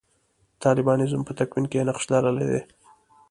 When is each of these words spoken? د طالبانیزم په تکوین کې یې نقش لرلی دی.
د 0.53 0.53
طالبانیزم 0.63 1.21
په 1.25 1.33
تکوین 1.39 1.65
کې 1.71 1.77
یې 1.79 1.87
نقش 1.89 2.03
لرلی 2.13 2.45
دی. 2.51 2.61